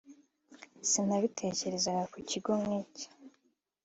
[0.89, 3.05] sinabitekerezaga ku kigo nk’iki